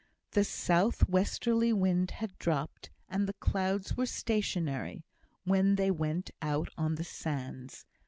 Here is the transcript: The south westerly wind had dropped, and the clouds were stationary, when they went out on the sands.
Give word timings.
The 0.31 0.43
south 0.43 1.07
westerly 1.07 1.71
wind 1.71 2.09
had 2.09 2.35
dropped, 2.39 2.89
and 3.07 3.27
the 3.27 3.33
clouds 3.33 3.95
were 3.95 4.07
stationary, 4.07 5.05
when 5.43 5.75
they 5.75 5.91
went 5.91 6.31
out 6.41 6.69
on 6.75 6.95
the 6.95 7.03
sands. 7.03 7.85